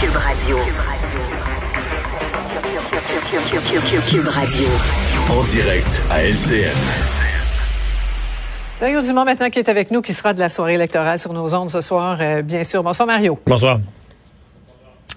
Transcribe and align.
Cube 0.00 0.16
Radio. 0.16 0.58
Cube 4.08 4.28
Radio. 4.28 4.68
En 5.30 5.44
direct 5.44 6.02
à 6.10 6.22
LCN. 6.22 6.72
Mario 8.80 9.02
Dumont 9.02 9.24
maintenant 9.24 9.50
qui 9.50 9.58
est 9.58 9.68
avec 9.68 9.90
nous, 9.90 10.02
qui 10.02 10.14
sera 10.14 10.32
de 10.32 10.40
la 10.40 10.48
soirée 10.48 10.74
électorale 10.74 11.18
sur 11.18 11.32
nos 11.32 11.54
ondes 11.54 11.70
ce 11.70 11.80
soir, 11.80 12.18
euh, 12.20 12.42
bien 12.42 12.64
sûr. 12.64 12.82
Bonsoir 12.82 13.06
Mario. 13.06 13.38
Bonsoir. 13.46 13.78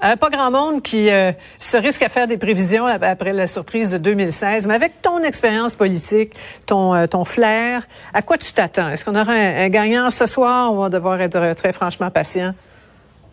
Euh, 0.04 0.16
pas 0.16 0.30
grand 0.30 0.52
monde 0.52 0.84
qui 0.84 1.10
euh, 1.10 1.32
se 1.60 1.76
risque 1.76 2.04
à 2.04 2.10
faire 2.10 2.28
des 2.28 2.38
prévisions 2.38 2.86
après 2.86 3.34
la 3.34 3.48
surprise 3.48 3.90
de 3.90 3.98
2016, 3.98 4.68
mais 4.68 4.76
avec 4.76 5.02
ton 5.02 5.24
expérience 5.24 5.74
politique, 5.74 6.34
ton, 6.68 6.94
euh, 6.94 7.08
ton 7.08 7.26
flair, 7.26 7.88
à 8.14 8.22
quoi 8.22 8.38
tu 8.38 8.54
t'attends? 8.54 8.90
Est-ce 8.90 9.04
qu'on 9.04 9.16
aura 9.16 9.32
un, 9.32 9.66
un, 9.66 9.70
gagnant 9.70 10.12
ce 10.12 10.28
soir 10.28 10.72
ou 10.72 10.78
on 10.78 10.82
va 10.82 10.90
devoir 10.90 11.20
être 11.20 11.56
très 11.56 11.74
franchement 11.74 12.12
patient? 12.12 12.54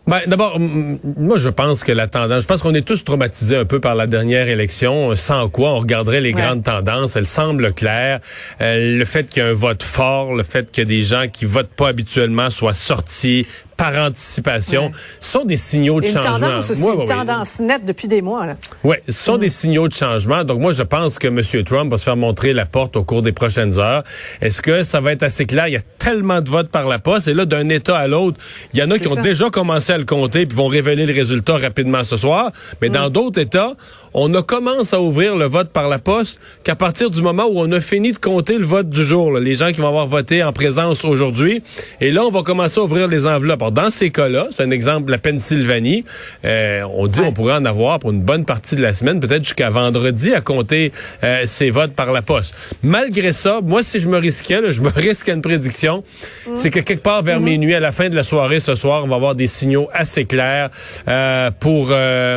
Ben, 0.06 0.20
D'abord, 0.26 0.60
moi, 0.60 1.38
je 1.38 1.48
pense 1.48 1.82
que 1.82 1.90
la 1.90 2.06
tendance, 2.06 2.42
je 2.42 2.46
pense 2.46 2.60
qu'on 2.60 2.74
est 2.74 2.86
tous 2.86 3.04
traumatisés 3.04 3.56
un 3.56 3.64
peu 3.64 3.80
par 3.80 3.94
la 3.94 4.06
dernière 4.06 4.48
élection, 4.48 5.16
sans 5.16 5.48
quoi 5.48 5.70
on 5.70 5.78
regarderait 5.78 6.20
les 6.20 6.34
ouais. 6.34 6.40
grandes 6.42 6.62
tendances. 6.62 7.16
Elle 7.16 7.26
semble 7.26 7.72
claire. 7.72 8.20
Euh, 8.60 8.98
le 8.98 9.04
fait 9.06 9.26
qu'il 9.28 9.42
y 9.42 9.46
ait 9.46 9.48
un 9.48 9.54
vote 9.54 9.82
fort, 9.82 10.34
le 10.34 10.42
fait 10.42 10.70
que 10.70 10.82
des 10.82 11.02
gens 11.02 11.26
qui 11.32 11.46
votent 11.46 11.74
pas 11.74 11.88
habituellement 11.88 12.50
soient 12.50 12.74
sortis, 12.74 13.46
par 13.76 13.94
anticipation, 13.94 14.86
ouais. 14.86 14.92
sont 15.20 15.44
des 15.44 15.56
signaux 15.56 16.00
de 16.00 16.06
une 16.06 16.12
changement. 16.12 16.38
Tendance 16.38 16.70
aussi, 16.70 16.82
une 16.82 17.06
tendance 17.06 17.60
nette 17.60 17.84
depuis 17.84 18.08
des 18.08 18.22
mois. 18.22 18.46
Oui, 18.82 18.96
ce 19.06 19.12
sont 19.12 19.36
mmh. 19.36 19.40
des 19.40 19.48
signaux 19.48 19.88
de 19.88 19.94
changement. 19.94 20.44
Donc 20.44 20.60
moi, 20.60 20.72
je 20.72 20.82
pense 20.82 21.18
que 21.18 21.28
M. 21.28 21.40
Trump 21.64 21.90
va 21.90 21.98
se 21.98 22.04
faire 22.04 22.16
montrer 22.16 22.52
la 22.52 22.66
porte 22.66 22.96
au 22.96 23.04
cours 23.04 23.22
des 23.22 23.32
prochaines 23.32 23.78
heures. 23.78 24.02
Est-ce 24.40 24.62
que 24.62 24.84
ça 24.84 25.00
va 25.00 25.12
être 25.12 25.22
assez 25.22 25.46
clair? 25.46 25.68
Il 25.68 25.74
y 25.74 25.76
a 25.76 25.82
tellement 25.98 26.40
de 26.40 26.50
votes 26.50 26.70
par 26.70 26.86
la 26.86 26.98
poste. 26.98 27.28
Et 27.28 27.34
là, 27.34 27.46
d'un 27.46 27.68
État 27.68 27.96
à 27.96 28.06
l'autre, 28.06 28.38
il 28.72 28.78
y 28.78 28.82
en 28.82 28.90
a 28.90 28.98
qui 28.98 29.08
ont 29.08 29.20
déjà 29.20 29.50
commencé 29.50 29.92
à 29.92 29.98
le 29.98 30.04
compter 30.04 30.46
puis 30.46 30.56
vont 30.56 30.68
révéler 30.68 31.06
le 31.06 31.14
résultat 31.14 31.58
rapidement 31.58 32.04
ce 32.04 32.16
soir. 32.16 32.52
Mais 32.80 32.88
dans 32.88 33.10
d'autres 33.10 33.40
États, 33.40 33.74
on 34.12 34.28
ne 34.28 34.40
commence 34.40 34.94
à 34.94 35.00
ouvrir 35.00 35.36
le 35.36 35.46
vote 35.46 35.70
par 35.70 35.88
la 35.88 35.98
poste 35.98 36.38
qu'à 36.62 36.76
partir 36.76 37.10
du 37.10 37.20
moment 37.22 37.46
où 37.46 37.60
on 37.60 37.72
a 37.72 37.80
fini 37.80 38.12
de 38.12 38.18
compter 38.18 38.58
le 38.58 38.64
vote 38.64 38.88
du 38.88 39.04
jour. 39.04 39.32
Là, 39.32 39.40
les 39.40 39.54
gens 39.54 39.72
qui 39.72 39.80
vont 39.80 39.88
avoir 39.88 40.06
voté 40.06 40.44
en 40.44 40.52
présence 40.52 41.04
aujourd'hui. 41.04 41.62
Et 42.00 42.12
là, 42.12 42.24
on 42.24 42.30
va 42.30 42.42
commencer 42.42 42.78
à 42.78 42.84
ouvrir 42.84 43.08
les 43.08 43.26
enveloppes. 43.26 43.62
Alors, 43.64 43.72
dans 43.72 43.88
ces 43.88 44.10
cas-là, 44.10 44.48
c'est 44.54 44.62
un 44.62 44.70
exemple, 44.70 45.10
la 45.10 45.16
Pennsylvanie, 45.16 46.04
euh, 46.44 46.82
on 46.82 47.06
dit 47.06 47.20
ouais. 47.20 47.28
on 47.28 47.32
pourrait 47.32 47.54
en 47.54 47.64
avoir 47.64 47.98
pour 47.98 48.10
une 48.10 48.20
bonne 48.20 48.44
partie 48.44 48.76
de 48.76 48.82
la 48.82 48.94
semaine, 48.94 49.20
peut-être 49.20 49.42
jusqu'à 49.42 49.70
vendredi, 49.70 50.34
à 50.34 50.42
compter 50.42 50.92
euh, 51.22 51.44
ces 51.46 51.70
votes 51.70 51.94
par 51.94 52.12
la 52.12 52.20
poste. 52.20 52.54
Malgré 52.82 53.32
ça, 53.32 53.60
moi, 53.62 53.82
si 53.82 54.00
je 54.00 54.08
me 54.10 54.18
risquais, 54.18 54.60
là, 54.60 54.70
je 54.70 54.82
me 54.82 54.90
risque 54.94 55.30
à 55.30 55.32
une 55.32 55.40
prédiction, 55.40 56.04
mmh. 56.46 56.50
c'est 56.56 56.68
que 56.68 56.80
quelque 56.80 57.02
part 57.02 57.22
vers 57.22 57.40
mmh. 57.40 57.44
minuit, 57.44 57.74
à 57.74 57.80
la 57.80 57.90
fin 57.90 58.10
de 58.10 58.14
la 58.14 58.22
soirée 58.22 58.60
ce 58.60 58.74
soir, 58.74 59.02
on 59.02 59.08
va 59.08 59.16
avoir 59.16 59.34
des 59.34 59.46
signaux 59.46 59.88
assez 59.94 60.26
clairs 60.26 60.68
euh, 61.08 61.50
pour, 61.58 61.90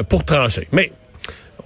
pour 0.08 0.23
trancher. 0.23 0.69
Mais 0.72 0.94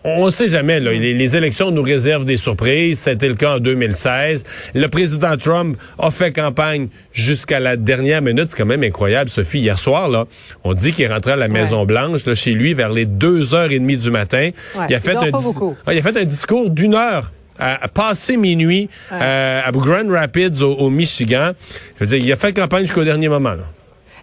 on 0.04 0.26
ne 0.26 0.32
sait 0.32 0.48
jamais. 0.48 0.80
Là. 0.80 0.92
Les, 0.92 1.14
les, 1.14 1.36
élections 1.36 1.72
nous 1.72 1.84
réservent 1.84 2.26
des 2.26 2.38
surprises. 2.38 3.00
C'était 3.00 3.28
le 3.28 3.36
cas 3.36 3.56
en 3.56 3.60
2016. 3.60 4.44
Le 4.74 4.88
président 4.88 5.38
Trump 5.38 5.78
a 6.00 6.12
fait 6.12 6.32
campagne 6.32 6.88
jusqu'à 7.14 7.60
la 7.60 7.78
dernière 7.78 8.22
minute. 8.22 8.50
C'est 8.50 8.58
quand 8.58 8.66
même 8.66 8.84
incroyable, 8.84 9.30
Sophie. 9.30 9.60
Hier 9.60 9.78
soir, 9.78 10.10
là, 10.10 10.26
on 10.64 10.74
dit 10.74 10.92
qu'il 10.92 11.06
est 11.06 11.14
rentré 11.14 11.34
à 11.34 11.36
la 11.36 11.48
Maison-Blanche, 11.48 12.22
chez 12.34 12.54
lui, 12.54 12.74
vers 12.74 12.92
les 12.92 13.06
deux 13.06 13.54
heures 13.54 13.72
et 13.72 13.80
demie 13.80 13.98
du 13.98 14.12
matin. 14.12 14.50
Ouais, 14.76 14.86
il, 14.90 14.96
a 14.96 15.00
fait 15.00 15.16
un 15.16 15.32
ah, 15.86 15.94
il 15.94 16.00
a 16.00 16.02
fait 16.02 16.18
un 16.18 16.26
discours 16.26 16.70
d'une 16.70 16.96
heure 16.96 17.32
à, 17.60 17.88
passer 17.88 18.38
minuit 18.38 18.90
ouais. 19.12 19.18
euh, 19.22 19.62
à 19.64 19.72
Grand 19.72 20.10
Rapids, 20.10 20.64
au, 20.64 20.74
au, 20.74 20.90
Michigan. 20.90 21.52
Je 22.00 22.06
veux 22.06 22.08
dire, 22.08 22.26
il 22.26 22.32
a 22.32 22.36
fait 22.36 22.54
campagne 22.54 22.86
jusqu'au 22.86 23.04
dernier 23.04 23.30
moment. 23.30 23.54
Là. 23.54 23.66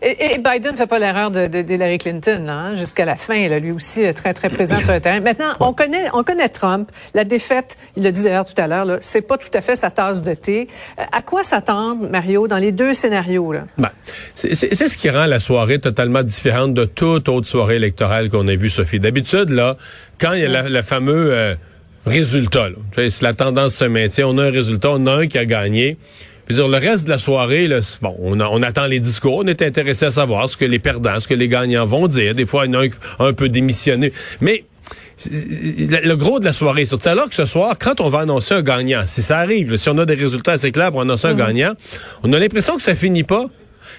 Et, 0.03 0.39
Biden 0.39 0.73
ne 0.73 0.77
fait 0.77 0.87
pas 0.87 0.99
l'erreur 0.99 1.31
de, 1.31 1.47
de, 1.47 1.63
d'Hillary 1.63 1.99
Clinton, 1.99 2.47
hein, 2.49 2.75
jusqu'à 2.75 3.05
la 3.05 3.17
fin. 3.17 3.49
Là, 3.49 3.59
lui 3.59 3.73
aussi 3.73 4.03
très, 4.15 4.35
très 4.35 4.49
présent 4.49 4.81
sur 4.81 4.93
le 4.93 5.01
terrain. 5.01 5.21
Maintenant, 5.21 5.53
on 5.61 5.73
connaît, 5.73 6.07
on 6.13 6.23
connaît 6.23 6.49
Trump. 6.49 6.91
La 7.15 7.25
défaite, 7.25 7.77
il 7.97 8.03
le 8.05 8.13
disait 8.13 8.39
tout 8.45 8.61
à 8.61 8.67
l'heure, 8.67 8.85
là, 8.85 8.99
c'est 9.01 9.23
pas 9.23 9.39
tout 9.39 9.51
à 9.55 9.61
fait 9.61 9.77
sa 9.77 9.91
tasse 9.91 10.23
de 10.23 10.35
thé. 10.35 10.69
Euh, 10.99 11.03
à 11.13 11.23
quoi 11.23 11.43
s'attendre, 11.43 12.09
Mario, 12.09 12.49
dans 12.49 12.59
les 12.59 12.73
deux 12.73 12.95
scénarios? 12.95 13.53
Là? 13.53 13.65
Ben, 13.77 13.91
c'est, 14.35 14.75
ce 14.75 14.97
qui 14.97 15.11
rend 15.11 15.27
la 15.27 15.41
soirée 15.41 15.79
totalement 15.79 16.23
différente 16.23 16.75
de 16.75 16.85
toute 16.85 17.29
autre 17.29 17.47
soirée 17.47 17.77
électorale 17.77 18.31
qu'on 18.31 18.47
a 18.49 18.55
vue, 18.55 18.71
Sophie. 18.71 19.01
D'habitude, 19.01 19.51
là, 19.51 19.77
quand 20.21 20.33
il 20.33 20.41
y 20.41 20.47
a 20.47 20.69
le 20.69 20.83
fameux 20.83 21.33
euh, 21.33 21.55
résultat, 22.07 22.69
la 23.21 23.35
tendance 23.35 23.75
se 23.75 23.85
maintient, 23.85 24.27
on 24.27 24.39
a 24.39 24.45
un 24.45 24.51
résultat, 24.51 24.91
on 24.93 25.07
a 25.07 25.13
un 25.13 25.27
qui 25.27 25.39
a 25.39 25.45
gagné. 25.45 25.97
Dire, 26.51 26.69
le 26.69 26.79
reste 26.79 27.05
de 27.05 27.11
la 27.11 27.19
soirée, 27.19 27.69
là, 27.69 27.81
bon, 28.01 28.15
on, 28.21 28.41
a, 28.41 28.47
on, 28.49 28.63
attend 28.63 28.87
les 28.87 29.01
discours, 29.01 29.39
on 29.45 29.47
est 29.47 29.63
intéressé 29.63 30.07
à 30.07 30.11
savoir 30.11 30.49
ce 30.49 30.57
que 30.57 30.65
les 30.65 30.79
perdants, 30.79 31.21
ce 31.21 31.29
que 31.29 31.35
les 31.35 31.49
gagnants 31.49 31.87
vont 31.87 32.09
dire. 32.09 32.35
Des 32.35 32.47
fois, 32.47 32.67
il 32.67 32.73
y 32.73 32.77
en 32.77 32.81
a 32.81 32.85
un, 32.85 33.27
un 33.29 33.33
peu 33.33 33.49
démissionné. 33.49 34.13
Mais 34.41 34.65
le 35.27 36.15
gros 36.15 36.39
de 36.39 36.45
la 36.45 36.53
soirée, 36.53 36.85
c'est 36.85 37.07
alors 37.07 37.29
que 37.29 37.35
ce 37.35 37.47
soir, 37.47 37.77
quand 37.79 38.01
on 38.01 38.09
va 38.09 38.21
annoncer 38.21 38.55
un 38.55 38.63
gagnant, 38.63 39.03
si 39.07 39.23
ça 39.23 39.39
arrive, 39.39 39.77
si 39.77 39.89
on 39.89 39.99
a 39.99 40.07
des 40.07 40.15
résultats 40.15 40.53
assez 40.53 40.73
clairs 40.73 40.93
pour 40.93 41.01
annoncer 41.01 41.29
mm 41.29 41.31
un 41.31 41.35
gagnant, 41.35 41.75
on 42.23 42.33
a 42.33 42.39
l'impression 42.39 42.77
que 42.77 42.83
ça 42.83 42.95
finit 42.95 43.25
pas. 43.25 43.47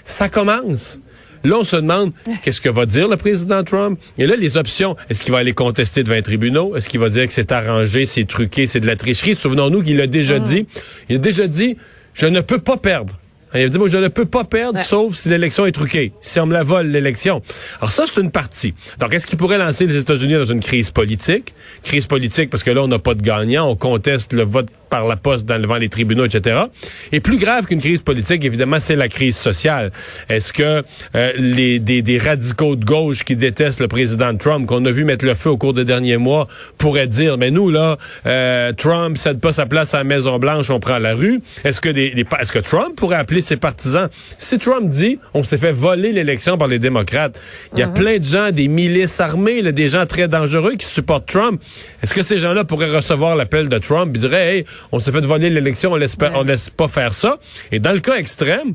Ça 0.06 0.30
commence. 0.30 1.00
Là, 1.44 1.58
on 1.60 1.64
se 1.64 1.76
demande 1.76 2.12
qu'est-ce 2.44 2.62
que 2.62 2.70
va 2.70 2.86
dire 2.86 3.08
le 3.08 3.18
président 3.18 3.64
Trump? 3.64 4.00
Et 4.18 4.26
là, 4.26 4.36
les 4.36 4.58
options, 4.58 4.96
est-ce 5.10 5.24
qu'il 5.24 5.32
va 5.32 5.40
aller 5.40 5.54
contester 5.54 6.04
devant 6.04 6.16
les 6.16 6.24
tribunaux? 6.24 6.76
Est-ce 6.76 6.90
qu'il 6.90 7.00
va 7.00 7.10
dire 7.10 7.28
que 7.28 7.34
c'est 7.34 7.52
arrangé, 7.52 8.06
c'est 8.06 8.26
truqué, 8.26 8.68
c'est 8.68 8.80
de 8.80 8.88
la 8.88 8.96
tricherie? 8.96 9.36
Souvenons-nous 9.36 9.84
qu'il 9.84 10.00
a 10.02 10.08
déjà 10.08 10.40
mmh. 10.40 10.44
dit. 10.44 10.68
Il 11.10 11.16
a 11.18 11.20
déjà 11.20 11.48
dit, 11.48 11.78
je 12.14 12.26
ne 12.26 12.42
peux 12.42 12.60
pas 12.60 12.78
perdre. 12.78 13.16
Il 13.56 13.62
a 13.62 13.70
dit, 13.70 13.80
moi, 13.80 13.88
je 13.88 13.98
ne 13.98 14.10
peux 14.10 14.26
pas 14.26 14.44
perdre, 14.44 14.78
ouais. 14.78 14.84
sauf 14.84 15.16
si 15.16 15.28
l'élection 15.28 15.66
est 15.66 15.72
truquée, 15.72 16.12
si 16.22 16.40
on 16.40 16.46
me 16.46 16.54
la 16.54 16.64
vole, 16.64 16.88
l'élection. 16.88 17.42
Alors 17.80 17.92
ça, 17.92 18.06
c'est 18.06 18.22
une 18.22 18.30
partie. 18.30 18.76
Donc, 19.00 19.12
est-ce 19.14 19.26
qu'il 19.26 19.40
pourrait 19.40 19.58
lancer 19.58 19.88
les 19.88 19.98
États-Unis 19.98 20.36
dans 20.36 20.46
une 20.46 20.60
crise 20.60 20.92
politique? 20.92 21.56
Crise 21.84 22.06
politique 22.06 22.52
parce 22.52 22.62
que 22.62 22.70
là, 22.70 22.84
on 22.84 22.88
n'a 22.88 23.00
pas 23.00 23.16
de 23.16 23.24
gagnant, 23.24 23.68
on 23.68 23.76
conteste 23.76 24.34
le 24.34 24.44
vote 24.44 24.68
par 24.90 25.08
la 25.08 25.16
poste 25.16 25.46
dans, 25.46 25.60
devant 25.60 25.78
les 25.78 25.90
tribunaux, 25.90 26.26
etc. 26.26 26.64
Et 27.12 27.20
plus 27.20 27.38
grave 27.38 27.66
qu'une 27.66 27.82
crise 27.82 28.02
politique, 28.02 28.44
évidemment, 28.44 28.80
c'est 28.80 28.96
la 28.96 29.08
crise 29.08 29.38
sociale. 29.38 29.92
Est-ce 30.30 30.54
que 30.54 30.84
euh, 31.16 31.32
les, 31.38 31.80
des, 31.80 32.02
des, 32.02 32.18
radicaux 32.18 32.76
de 32.76 32.86
gauche 32.86 33.24
qui 33.24 33.36
détestent 33.36 33.80
le 33.80 33.88
président 33.88 34.36
Trump, 34.36 34.66
qu'on 34.66 34.84
a 34.86 34.92
vu 34.92 35.06
mettre 35.06 35.26
le 35.26 35.36
feu 35.36 35.50
au 35.50 35.58
cours 35.58 35.74
des 35.74 35.86
derniers 35.86 36.18
mois, 36.18 36.48
pourraient 36.78 37.08
dire, 37.08 37.38
mais 37.38 37.52
nous, 37.52 37.70
là, 37.70 37.98
euh, 38.26 38.74
Trump 38.74 39.18
cède 39.18 39.40
pas 39.40 39.54
sa 39.54 39.66
place 39.66 39.94
à 39.94 40.00
la 40.00 40.04
Maison-Blanche, 40.04 40.70
on 40.70 40.80
prend 40.80 41.00
la 41.00 41.14
rue. 41.16 41.42
Est-ce 41.64 41.82
que, 41.82 41.90
des, 41.90 42.12
des, 42.12 42.26
est-ce 42.40 42.52
que 42.52 42.60
Trump 42.60 42.96
pourrait 42.96 43.18
appeler 43.18 43.42
ses 43.42 43.58
partisans? 43.58 44.10
Si 44.38 44.58
Trump 44.58 44.90
dit, 44.90 45.20
on 45.34 45.44
s'est 45.44 45.58
fait 45.58 45.72
voler 45.72 46.12
l'élection 46.12 46.58
par 46.58 46.68
les 46.68 46.80
démocrates, 46.80 47.40
il 47.74 47.80
y 47.80 47.84
a 47.84 47.88
-huh. 47.88 47.94
plein 47.94 48.18
de 48.18 48.26
gens, 48.26 48.52
des 48.52 48.68
milices 48.68 49.20
armées, 49.20 49.62
là, 49.62 49.72
des 49.72 49.88
gens 49.88 50.06
très 50.06 50.28
dangereux 50.28 50.76
qui 50.76 50.86
supportent 50.86 51.28
Trump. 51.28 51.62
Est-ce 52.02 52.14
que 52.14 52.22
ces 52.22 52.40
gens-là 52.40 52.64
pourraient 52.64 52.96
recevoir 52.96 53.36
l'appel 53.36 53.70
de 53.70 53.78
Trump 53.78 54.16
et 54.16 54.20
diraient, 54.20 54.58
hey, 54.58 54.66
on 54.92 55.00
s'est 55.00 55.12
fait 55.12 55.26
voler 55.26 55.50
l'élection, 55.50 55.92
on 55.92 55.96
laisse 55.96 56.18
on 56.36 56.44
laisse 56.44 56.70
pas 56.70 56.88
faire 56.88 57.14
ça. 57.14 57.40
Et 57.72 57.80
dans 57.80 57.94
le 57.94 58.00
cas 58.00 58.18
extrême, 58.18 58.74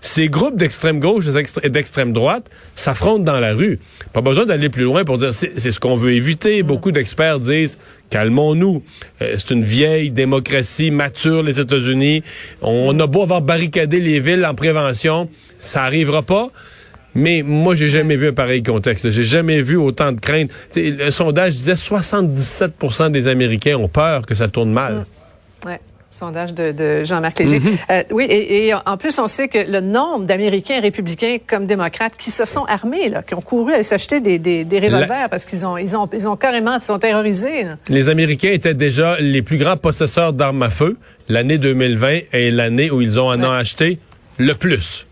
ces 0.00 0.28
groupes 0.28 0.56
d'extrême 0.56 0.98
gauche 0.98 1.26
et 1.62 1.70
d'extrême 1.70 2.12
droite 2.12 2.50
s'affrontent 2.74 3.22
dans 3.22 3.38
la 3.38 3.52
rue. 3.52 3.78
Pas 4.12 4.22
besoin 4.22 4.46
d'aller 4.46 4.70
plus 4.70 4.84
loin 4.84 5.04
pour 5.04 5.18
dire 5.18 5.34
c'est 5.34 5.58
ce 5.58 5.78
qu'on 5.78 5.94
veut 5.94 6.12
éviter. 6.12 6.62
Beaucoup 6.62 6.90
d'experts 6.90 7.38
disent 7.38 7.76
calmons-nous. 8.08 8.82
Euh, 9.20 9.36
c'est 9.38 9.50
une 9.50 9.62
vieille 9.62 10.10
démocratie 10.10 10.90
mature 10.90 11.42
les 11.42 11.60
États-Unis. 11.60 12.22
On 12.62 12.98
a 12.98 13.06
beau 13.06 13.22
avoir 13.22 13.42
barricadé 13.42 14.00
les 14.00 14.20
villes 14.20 14.44
en 14.44 14.54
prévention, 14.54 15.28
ça 15.58 15.84
arrivera 15.84 16.22
pas. 16.22 16.48
Mais 17.14 17.42
moi, 17.42 17.74
j'ai 17.74 17.88
jamais 17.88 18.16
vu 18.16 18.28
un 18.28 18.32
pareil 18.32 18.62
contexte. 18.62 19.10
J'ai 19.10 19.24
jamais 19.24 19.62
vu 19.62 19.76
autant 19.76 20.12
de 20.12 20.20
crainte. 20.20 20.50
T'sais, 20.70 20.90
le 20.90 21.10
sondage 21.10 21.56
disait 21.56 21.74
77% 21.74 23.10
des 23.10 23.26
Américains 23.26 23.76
ont 23.76 23.88
peur 23.88 24.24
que 24.24 24.34
ça 24.34 24.48
tourne 24.48 24.70
mal. 24.70 25.06
Ouais. 25.66 25.80
Sondage 26.12 26.54
de, 26.54 26.72
de 26.72 27.04
Jean-Marc 27.04 27.38
Léger. 27.38 27.60
Mm 27.60 27.62
-hmm. 27.62 27.76
euh, 27.90 28.02
oui, 28.10 28.24
et, 28.24 28.66
et, 28.66 28.74
en 28.74 28.96
plus, 28.96 29.16
on 29.20 29.28
sait 29.28 29.46
que 29.46 29.58
le 29.58 29.80
nombre 29.80 30.24
d'Américains 30.26 30.80
républicains 30.80 31.36
comme 31.46 31.66
démocrates 31.66 32.16
qui 32.18 32.30
se 32.32 32.44
sont 32.46 32.64
armés, 32.64 33.08
là, 33.08 33.22
qui 33.22 33.34
ont 33.34 33.40
couru 33.40 33.72
à 33.74 33.82
s'acheter 33.84 34.18
des, 34.20 34.38
des, 34.40 34.64
des 34.64 34.78
revolvers 34.80 35.22
La... 35.22 35.28
parce 35.28 35.44
qu'ils 35.44 35.64
ont, 35.64 35.76
ils 35.78 35.94
ont, 35.96 36.08
ils 36.12 36.26
ont 36.26 36.36
carrément, 36.36 36.76
ils 36.80 36.82
sont 36.82 36.98
terrorisés. 36.98 37.62
Là. 37.62 37.76
Les 37.88 38.08
Américains 38.08 38.50
étaient 38.58 38.74
déjà 38.74 39.08
les 39.20 39.42
plus 39.42 39.58
grands 39.62 39.76
possesseurs 39.76 40.32
d'armes 40.32 40.64
à 40.64 40.70
feu. 40.70 40.96
L'année 41.28 41.58
2020 41.58 42.18
est 42.32 42.50
l'année 42.50 42.90
où 42.90 43.00
ils 43.00 43.20
ont 43.20 43.28
en 43.28 43.38
ouais. 43.40 43.46
ont 43.46 43.52
acheté 43.52 43.98
le 44.38 44.54
plus. 44.54 45.06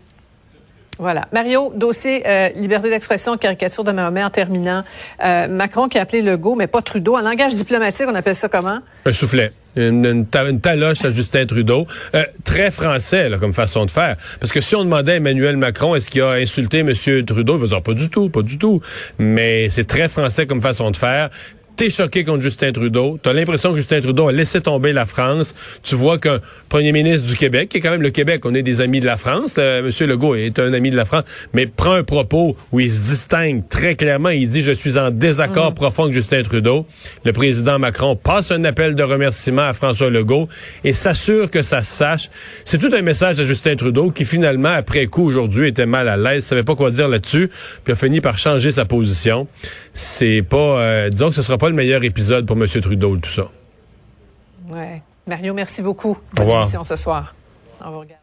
Voilà. 0.99 1.27
Mario, 1.31 1.71
dossier 1.73 2.23
euh, 2.27 2.49
liberté 2.55 2.89
d'expression, 2.89 3.37
caricature 3.37 3.85
de 3.85 3.91
Mahomet 3.93 4.23
en 4.23 4.29
terminant. 4.29 4.83
Euh, 5.23 5.47
Macron 5.47 5.87
qui 5.87 5.97
a 5.97 6.01
appelé 6.01 6.21
Legault, 6.21 6.55
mais 6.55 6.67
pas 6.67 6.81
Trudeau. 6.81 7.15
En 7.15 7.21
langage 7.21 7.55
diplomatique, 7.55 8.05
on 8.09 8.15
appelle 8.15 8.35
ça 8.35 8.49
comment? 8.49 8.79
Un 9.05 9.13
soufflet. 9.13 9.53
Une, 9.77 10.05
une, 10.05 10.27
une 10.49 10.59
taloche 10.59 11.05
à 11.05 11.09
Justin 11.09 11.45
Trudeau. 11.45 11.87
Euh, 12.15 12.25
très 12.43 12.69
français 12.69 13.29
là, 13.29 13.37
comme 13.37 13.53
façon 13.53 13.85
de 13.85 13.91
faire. 13.91 14.17
Parce 14.41 14.51
que 14.51 14.59
si 14.59 14.75
on 14.75 14.83
demandait 14.83 15.13
à 15.13 15.15
Emmanuel 15.15 15.55
Macron 15.55 15.95
est-ce 15.95 16.09
qu'il 16.09 16.21
a 16.21 16.31
insulté 16.31 16.79
M. 16.79 16.93
Trudeau, 17.25 17.55
il 17.55 17.61
va 17.61 17.67
dire 17.67 17.81
pas 17.81 17.93
du 17.93 18.09
tout, 18.09 18.29
pas 18.29 18.41
du 18.41 18.57
tout. 18.57 18.81
Mais 19.19 19.69
c'est 19.69 19.87
très 19.87 20.09
français 20.09 20.47
comme 20.47 20.61
façon 20.61 20.91
de 20.91 20.97
faire. 20.97 21.29
T'es 21.79 21.89
choqué 21.89 22.25
contre 22.25 22.41
Justin 22.41 22.73
Trudeau. 22.73 23.17
T'as 23.23 23.31
l'impression 23.31 23.71
que 23.71 23.77
Justin 23.77 24.01
Trudeau 24.01 24.27
a 24.27 24.33
laissé 24.33 24.59
tomber 24.59 24.91
la 24.91 25.05
France. 25.05 25.55
Tu 25.81 25.95
vois 25.95 26.17
qu'un 26.17 26.41
premier 26.67 26.91
ministre 26.91 27.25
du 27.25 27.37
Québec, 27.37 27.69
qui 27.69 27.77
est 27.77 27.79
quand 27.79 27.91
même 27.91 28.01
le 28.01 28.09
Québec, 28.09 28.45
on 28.45 28.53
est 28.53 28.63
des 28.63 28.81
amis 28.81 28.99
de 28.99 29.05
la 29.05 29.15
France. 29.15 29.55
euh, 29.57 29.81
Monsieur 29.81 30.05
Legault 30.05 30.35
est 30.35 30.59
un 30.59 30.73
ami 30.73 30.91
de 30.91 30.97
la 30.97 31.05
France, 31.05 31.23
mais 31.53 31.67
prend 31.67 31.93
un 31.93 32.03
propos 32.03 32.57
où 32.73 32.81
il 32.81 32.91
se 32.91 32.99
distingue 32.99 33.63
très 33.69 33.95
clairement. 33.95 34.27
Il 34.27 34.49
dit 34.49 34.61
je 34.61 34.73
suis 34.73 34.97
en 34.97 35.09
désaccord 35.09 35.73
profond 35.73 36.03
avec 36.03 36.15
Justin 36.15 36.43
Trudeau. 36.43 36.85
Le 37.23 37.31
président 37.31 37.79
Macron 37.79 38.17
passe 38.17 38.51
un 38.51 38.65
appel 38.65 38.93
de 38.93 39.03
remerciement 39.03 39.61
à 39.61 39.73
François 39.73 40.09
Legault 40.09 40.49
et 40.83 40.91
s'assure 40.91 41.49
que 41.49 41.61
ça 41.61 41.81
se 41.85 41.95
sache. 41.95 42.29
C'est 42.65 42.79
tout 42.79 42.93
un 42.93 43.01
message 43.01 43.39
à 43.39 43.45
Justin 43.45 43.77
Trudeau 43.77 44.11
qui 44.11 44.25
finalement 44.25 44.67
après 44.67 45.07
coup 45.07 45.25
aujourd'hui 45.25 45.69
était 45.69 45.85
mal 45.85 46.09
à 46.09 46.17
l'aise, 46.17 46.43
savait 46.43 46.63
pas 46.63 46.75
quoi 46.75 46.91
dire 46.91 47.07
là-dessus, 47.07 47.49
puis 47.85 47.93
a 47.93 47.95
fini 47.95 48.19
par 48.19 48.37
changer 48.37 48.73
sa 48.73 48.83
position. 48.83 49.47
C'est 49.93 50.43
pas, 50.47 50.81
euh, 50.81 51.09
disons 51.09 51.29
que 51.29 51.35
ce 51.35 51.41
sera 51.41 51.57
pas 51.57 51.68
le 51.69 51.75
meilleur 51.75 52.03
épisode 52.03 52.45
pour 52.45 52.55
Monsieur 52.55 52.81
Trudeau 52.81 53.15
tout 53.17 53.29
ça. 53.29 53.45
Ouais. 54.69 55.01
Mario, 55.27 55.53
merci 55.53 55.81
beaucoup. 55.81 56.17
Au 56.37 56.41
revoir. 56.41 56.69
Bonne 56.69 56.83
ce 56.83 56.95
soir. 56.95 57.33
On 57.83 57.91
vous 57.91 57.99
regarde. 57.99 58.19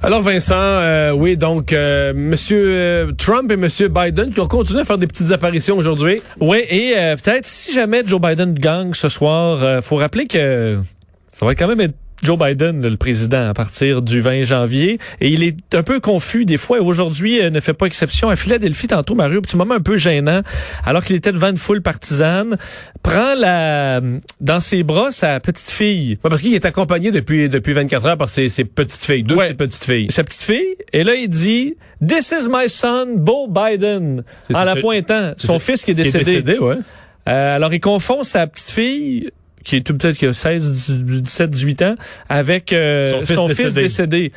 Alors 0.00 0.22
Vincent, 0.22 0.54
euh, 0.54 1.10
oui 1.10 1.36
donc 1.36 1.72
euh, 1.72 2.12
Monsieur 2.14 2.62
euh, 2.64 3.12
Trump 3.12 3.50
et 3.50 3.56
Monsieur 3.56 3.88
Biden 3.88 4.30
qui 4.30 4.38
ont 4.38 4.46
continué 4.46 4.82
à 4.82 4.84
faire 4.84 4.98
des 4.98 5.08
petites 5.08 5.32
apparitions 5.32 5.76
aujourd'hui. 5.76 6.22
Oui, 6.40 6.64
et 6.68 6.94
euh, 6.96 7.16
peut-être 7.16 7.44
si 7.44 7.72
jamais 7.72 8.02
Joe 8.06 8.20
Biden 8.20 8.54
gagne 8.54 8.94
ce 8.94 9.08
soir, 9.08 9.62
euh, 9.64 9.80
faut 9.80 9.96
rappeler 9.96 10.28
que 10.28 10.78
ça 11.26 11.44
va 11.44 11.56
quand 11.56 11.66
même 11.66 11.80
être 11.80 11.96
Joe 12.22 12.38
Biden, 12.38 12.82
le 12.86 12.96
président, 12.96 13.48
à 13.48 13.54
partir 13.54 14.02
du 14.02 14.20
20 14.20 14.44
janvier. 14.44 14.98
Et 15.20 15.28
il 15.28 15.42
est 15.42 15.56
un 15.74 15.82
peu 15.82 16.00
confus 16.00 16.44
des 16.44 16.56
fois. 16.56 16.78
Et 16.78 16.80
aujourd'hui, 16.80 17.40
euh, 17.40 17.50
ne 17.50 17.60
fait 17.60 17.74
pas 17.74 17.86
exception. 17.86 18.28
À 18.28 18.36
Philadelphie, 18.36 18.88
tantôt, 18.88 19.14
Mario, 19.14 19.40
petit 19.40 19.56
moment 19.56 19.74
un 19.74 19.80
peu 19.80 19.96
gênant, 19.96 20.42
alors 20.84 21.04
qu'il 21.04 21.16
était 21.16 21.32
devant 21.32 21.48
une 21.50 21.56
foule 21.56 21.82
partisane, 21.82 22.56
prend 23.02 23.34
la 23.36 24.00
dans 24.40 24.60
ses 24.60 24.82
bras 24.82 25.10
sa 25.12 25.40
petite 25.40 25.70
fille. 25.70 26.18
Ouais, 26.24 26.30
parce 26.30 26.40
qu'il 26.42 26.54
est 26.54 26.64
accompagné 26.64 27.10
depuis 27.10 27.48
depuis 27.48 27.72
24 27.72 28.06
heures 28.06 28.16
par 28.18 28.28
ses, 28.28 28.48
ses 28.48 28.64
petites 28.64 29.04
filles, 29.04 29.22
deux 29.22 29.36
Ouais. 29.36 29.48
ses 29.48 29.54
petites 29.54 29.84
filles. 29.84 30.06
sa 30.10 30.24
petite 30.24 30.42
fille. 30.42 30.76
Et 30.92 31.04
là, 31.04 31.14
il 31.14 31.28
dit 31.28 31.74
This 32.06 32.32
is 32.32 32.48
my 32.50 32.68
son, 32.68 33.14
Beau 33.16 33.48
Biden, 33.48 34.24
en 34.52 34.62
la 34.64 34.76
pointant. 34.76 35.32
Son 35.36 35.58
fils 35.58 35.84
qui 35.84 35.92
est 35.92 35.94
Qui 35.94 36.00
est 36.00 36.04
décédé. 36.04 36.42
décédé, 36.42 36.58
ouais. 36.58 36.76
Euh, 37.28 37.56
alors, 37.56 37.72
il 37.74 37.80
confond 37.80 38.22
sa 38.22 38.46
petite 38.46 38.70
fille, 38.70 39.30
qui 39.68 39.76
est 39.76 39.80
tout 39.82 39.94
peut-être 39.94 40.16
que 40.16 40.32
16, 40.32 41.02
17, 41.04 41.50
18 41.50 41.82
ans, 41.82 41.94
avec 42.30 42.72
euh, 42.72 43.20
Son 43.26 43.26
fils 43.26 43.34
son, 43.34 43.48
fils 43.48 43.74
décédé. 43.74 44.32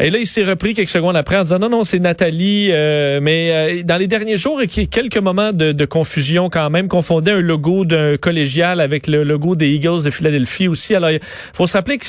Et 0.00 0.10
là, 0.10 0.18
il 0.18 0.26
s'est 0.26 0.44
repris 0.44 0.74
quelques 0.74 0.88
secondes 0.88 1.16
après 1.16 1.36
en 1.36 1.42
disant 1.42 1.58
non, 1.58 1.68
non, 1.68 1.84
c'est 1.84 1.98
Nathalie. 1.98 2.68
euh, 2.72 3.20
mais 3.22 3.50
euh, 3.52 3.82
dans 3.84 3.96
les 3.96 4.06
derniers 4.06 4.36
jours, 4.36 4.62
il 4.62 4.74
y 4.78 4.82
a 4.82 4.86
quelques 4.86 5.18
moments 5.18 5.52
de, 5.52 5.72
de 5.72 5.84
confusion 5.84 6.48
quand 6.50 6.70
même, 6.70 6.88
confondait 6.88 7.32
un 7.32 7.40
logo 7.40 7.84
d'un 7.84 8.16
collégial 8.16 8.80
avec 8.80 9.06
le 9.06 9.24
logo 9.24 9.54
des 9.56 9.68
Eagles 9.68 10.02
de 10.04 10.10
Philadelphie 10.10 10.68
aussi. 10.68 10.94
Alors, 10.94 11.10
il 11.10 11.20
faut 11.22 11.66
se 11.66 11.74
rappeler 11.76 11.98
que 11.98 12.04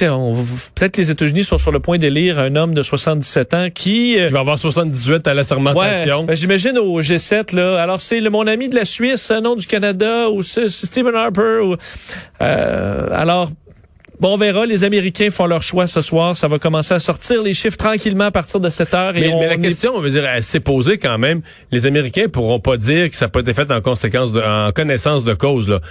peut-être 0.75 0.97
les 0.97 1.11
États-Unis 1.11 1.43
sont 1.43 1.57
sur 1.57 1.71
le 1.71 1.79
point 1.79 1.97
d'élire 1.97 2.39
un 2.39 2.55
homme 2.55 2.73
de 2.73 2.81
77 2.83 3.53
ans 3.53 3.67
qui 3.73 4.17
euh, 4.19 4.27
Il 4.27 4.33
va 4.33 4.39
avoir 4.39 4.57
78 4.57 5.27
à 5.27 5.33
la 5.33 5.41
Ouais, 5.41 5.45
sermentation. 5.45 6.23
ben, 6.23 6.35
j'imagine 6.35 6.77
au 6.77 7.01
G7 7.01 7.55
là. 7.55 7.81
Alors 7.81 7.99
c'est 8.01 8.19
le 8.21 8.29
mon 8.29 8.47
ami 8.47 8.69
de 8.69 8.75
la 8.75 8.85
Suisse, 8.85 9.31
un 9.31 9.41
nom 9.41 9.55
du 9.55 9.67
Canada 9.67 10.29
ou 10.29 10.43
c'est 10.43 10.69
c'est 10.69 10.85
Stephen 10.85 11.15
Harper. 11.15 11.59
Ou, 11.63 11.75
euh, 12.41 13.07
alors 13.11 13.49
bon, 14.21 14.35
on 14.35 14.37
verra. 14.37 14.65
Les 14.65 14.85
Américains 14.85 15.29
font 15.29 15.45
leur 15.47 15.61
choix 15.63 15.87
ce 15.87 16.01
soir. 16.01 16.37
Ça 16.37 16.47
va 16.47 16.57
commencer 16.59 16.93
à 16.93 16.99
sortir 17.01 17.41
les 17.43 17.53
chiffres 17.53 17.75
tranquillement 17.77 18.25
à 18.25 18.31
partir 18.31 18.59
de 18.61 18.69
7 18.69 18.93
heures. 18.93 19.17
Et 19.17 19.21
Mais, 19.21 19.27
on, 19.33 19.39
mais 19.41 19.47
la 19.47 19.53
est- 19.55 19.59
question, 19.61 19.91
on 19.95 19.99
veut 19.99 20.11
dire, 20.11 20.25
elle 20.25 20.41
s'est 20.43 20.59
posée 20.61 20.97
quand 20.97 21.17
même. 21.17 21.41
Les 21.71 21.85
Américains 21.85 22.27
pourront 22.29 22.59
pas 22.59 22.77
dire 22.77 23.09
que 23.09 23.15
ça 23.17 23.25
n'a 23.25 23.29
pas 23.29 23.41
été 23.41 23.53
fait 23.53 23.69
en 23.71 23.81
conséquence 23.81 24.31
de, 24.31 24.39
en 24.41 24.71
connaissance 24.71 25.23
de 25.25 25.33
cause. 25.33 25.67
Là. 25.69 25.81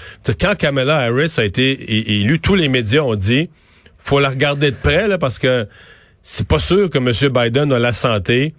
Quand 0.40 0.56
Kamala 0.56 0.96
Harris 0.98 1.34
a 1.36 1.44
été 1.44 2.12
élue, 2.12 2.40
tous 2.40 2.54
les 2.54 2.68
médias 2.68 3.02
ont 3.02 3.16
dit, 3.16 3.50
faut 3.98 4.18
la 4.20 4.30
regarder 4.30 4.70
de 4.70 4.76
près 4.76 5.08
là, 5.08 5.18
parce 5.18 5.38
que 5.38 5.66
c'est 6.22 6.46
pas 6.48 6.58
sûr 6.58 6.88
que 6.88 6.98
M. 6.98 7.12
Biden 7.32 7.72
a 7.72 7.78
la 7.78 7.92
santé 7.92 8.54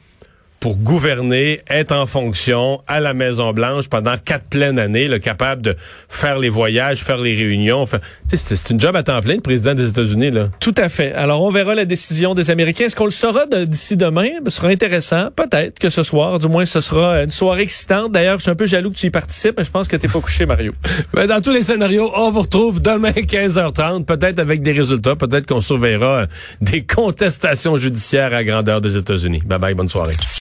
pour 0.61 0.77
gouverner, 0.77 1.61
être 1.69 1.91
en 1.91 2.05
fonction 2.05 2.81
à 2.87 2.99
la 2.99 3.15
Maison 3.15 3.51
Blanche 3.51 3.89
pendant 3.89 4.15
quatre 4.23 4.45
pleines 4.45 4.77
années, 4.77 5.07
là, 5.07 5.17
capable 5.17 5.63
de 5.63 5.75
faire 6.07 6.37
les 6.37 6.49
voyages, 6.49 7.03
faire 7.03 7.17
les 7.17 7.35
réunions. 7.35 7.87
Sais, 7.87 8.37
C'est 8.37 8.69
une 8.69 8.79
job 8.79 8.95
à 8.95 9.01
temps 9.01 9.19
plein, 9.21 9.35
le 9.35 9.41
président 9.41 9.73
des 9.73 9.89
États-Unis. 9.89 10.29
là. 10.29 10.49
Tout 10.59 10.75
à 10.77 10.87
fait. 10.87 11.13
Alors, 11.13 11.41
on 11.41 11.49
verra 11.49 11.73
la 11.73 11.85
décision 11.85 12.35
des 12.35 12.51
Américains. 12.51 12.85
Est-ce 12.85 12.95
qu'on 12.95 13.05
le 13.05 13.11
saura 13.11 13.47
d'ici 13.47 13.97
demain? 13.97 14.29
Ce 14.45 14.51
sera 14.51 14.67
intéressant. 14.67 15.29
Peut-être 15.35 15.79
que 15.79 15.89
ce 15.89 16.03
soir, 16.03 16.37
du 16.37 16.47
moins, 16.47 16.65
ce 16.65 16.79
sera 16.79 17.23
une 17.23 17.31
soirée 17.31 17.63
excitante. 17.63 18.11
D'ailleurs, 18.11 18.37
je 18.37 18.43
suis 18.43 18.51
un 18.51 18.55
peu 18.55 18.67
jaloux 18.67 18.91
que 18.91 18.97
tu 18.97 19.07
y 19.07 19.09
participes, 19.09 19.55
mais 19.57 19.63
je 19.63 19.71
pense 19.71 19.87
que 19.87 19.95
t'es 19.95 20.07
pas 20.07 20.21
couché, 20.21 20.45
Mario. 20.45 20.73
Ben, 21.13 21.27
dans 21.27 21.41
tous 21.41 21.51
les 21.51 21.63
scénarios, 21.63 22.11
on 22.15 22.31
vous 22.31 22.41
retrouve 22.41 22.81
demain 22.81 23.11
15h30, 23.11 24.05
peut-être 24.05 24.39
avec 24.39 24.61
des 24.61 24.71
résultats, 24.71 25.15
peut-être 25.15 25.47
qu'on 25.47 25.59
surveillera 25.59 26.21
euh, 26.21 26.25
des 26.61 26.85
contestations 26.85 27.77
judiciaires 27.77 28.33
à 28.33 28.43
grandeur 28.43 28.79
des 28.79 28.95
États-Unis. 28.95 29.41
Bye 29.45 29.59
bye, 29.59 29.73
bonne 29.73 29.89
soirée. 29.89 30.13